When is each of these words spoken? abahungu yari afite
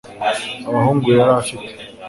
abahungu 0.67 1.07
yari 1.17 1.31
afite 1.41 1.69